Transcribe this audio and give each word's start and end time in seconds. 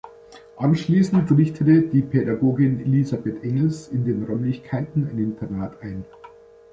Anschließend 0.57 1.29
richtete 1.37 1.83
die 1.83 2.01
Pädagogin 2.01 2.79
Elisabeth 2.79 3.43
Engels 3.43 3.87
in 3.89 4.03
den 4.03 4.23
Räumlichkeiten 4.23 5.07
ein 5.07 5.19
Internat 5.19 5.79
ein. 5.83 6.05